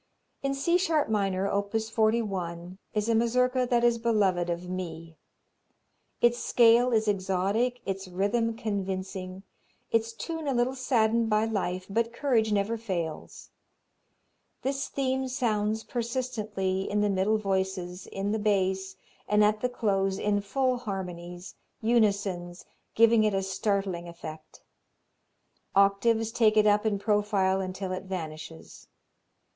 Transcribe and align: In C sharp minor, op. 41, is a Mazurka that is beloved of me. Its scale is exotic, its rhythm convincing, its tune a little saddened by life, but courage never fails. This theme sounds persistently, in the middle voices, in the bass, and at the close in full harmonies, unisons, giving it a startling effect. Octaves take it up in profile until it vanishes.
In 0.41 0.55
C 0.55 0.79
sharp 0.79 1.09
minor, 1.09 1.47
op. 1.47 1.75
41, 1.79 2.79
is 2.95 3.07
a 3.07 3.13
Mazurka 3.13 3.67
that 3.67 3.83
is 3.83 3.99
beloved 3.99 4.49
of 4.49 4.67
me. 4.67 5.15
Its 6.21 6.39
scale 6.39 6.91
is 6.91 7.07
exotic, 7.07 7.81
its 7.85 8.07
rhythm 8.07 8.55
convincing, 8.57 9.43
its 9.91 10.11
tune 10.13 10.47
a 10.47 10.55
little 10.55 10.73
saddened 10.73 11.29
by 11.29 11.45
life, 11.45 11.85
but 11.87 12.11
courage 12.11 12.51
never 12.51 12.77
fails. 12.77 13.51
This 14.63 14.87
theme 14.87 15.27
sounds 15.27 15.83
persistently, 15.83 16.89
in 16.89 17.01
the 17.01 17.07
middle 17.11 17.37
voices, 17.37 18.07
in 18.07 18.31
the 18.31 18.39
bass, 18.39 18.95
and 19.27 19.43
at 19.43 19.61
the 19.61 19.69
close 19.69 20.17
in 20.17 20.41
full 20.41 20.77
harmonies, 20.77 21.53
unisons, 21.79 22.65
giving 22.95 23.23
it 23.23 23.35
a 23.35 23.43
startling 23.43 24.07
effect. 24.07 24.63
Octaves 25.75 26.31
take 26.31 26.57
it 26.57 26.65
up 26.65 26.87
in 26.87 26.97
profile 26.97 27.61
until 27.61 27.91
it 27.91 28.05
vanishes. 28.05 28.87